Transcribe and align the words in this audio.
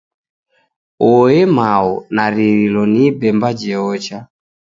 Oe 1.11 1.39
mao, 1.55 1.91
naririlo 2.15 2.81
ni 2.91 3.01
ibemba 3.09 3.49
jeocha! 3.59 4.17